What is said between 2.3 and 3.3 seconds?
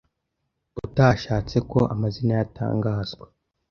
ye atangazwa,